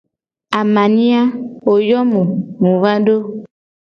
[0.59, 1.21] Amania,
[1.65, 2.21] wo yo mu
[2.61, 3.17] mu va do.